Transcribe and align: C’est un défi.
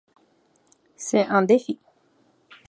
C’est 0.95 1.27
un 1.29 1.43
défi. 1.43 1.77